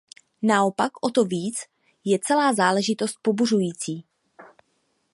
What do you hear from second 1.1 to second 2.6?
víc je celá